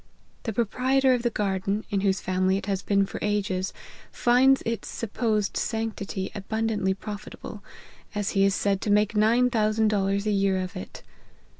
[0.45, 3.71] The proprietor of the garden, in whose family it has been for ages,
[4.11, 7.63] finds its supposed sanctity abundantly profitable,
[8.15, 11.03] as he is said to make $9,000 a year of it.